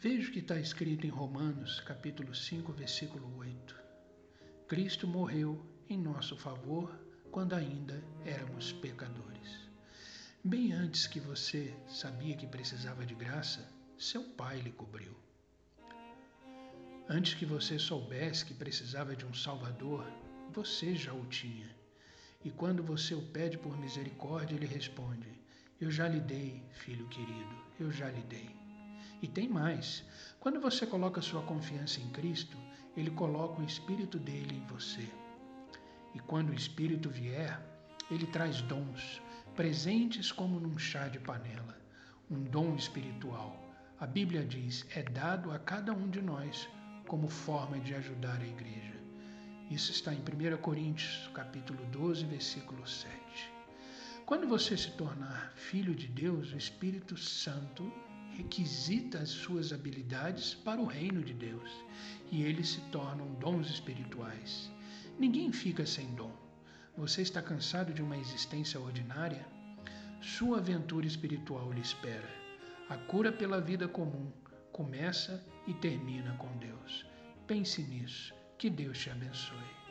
[0.00, 3.74] Veja o que está escrito em Romanos, capítulo 5, versículo 8.
[4.68, 6.96] Cristo morreu em nosso favor
[7.32, 9.68] quando ainda éramos pecadores.
[10.44, 15.16] Bem antes que você sabia que precisava de graça, seu pai lhe cobriu.
[17.08, 20.06] Antes que você soubesse que precisava de um Salvador,
[20.52, 21.74] você já o tinha.
[22.44, 25.42] E quando você o pede por misericórdia, ele responde:
[25.80, 28.67] Eu já lhe dei, filho querido, eu já lhe dei.
[29.20, 30.04] E tem mais:
[30.38, 32.56] quando você coloca sua confiança em Cristo,
[32.96, 35.08] ele coloca o Espírito dele em você.
[36.14, 37.60] E quando o Espírito vier,
[38.10, 39.20] ele traz dons,
[39.54, 41.76] presentes como num chá de panela,
[42.30, 43.68] um dom espiritual.
[44.00, 46.68] A Bíblia diz: é dado a cada um de nós
[47.06, 48.94] como forma de ajudar a igreja.
[49.70, 53.12] Isso está em 1 Coríntios, capítulo 12, versículo 7.
[54.24, 57.92] Quando você se tornar filho de Deus, o Espírito Santo
[58.38, 61.68] requisita as suas habilidades para o reino de Deus
[62.30, 64.70] e eles se tornam dons espirituais.
[65.18, 66.32] Ninguém fica sem dom.
[66.96, 69.44] Você está cansado de uma existência ordinária?
[70.20, 72.30] Sua aventura espiritual lhe espera.
[72.88, 74.30] A cura pela vida comum
[74.70, 77.04] começa e termina com Deus.
[77.44, 78.32] Pense nisso.
[78.56, 79.87] Que Deus te abençoe.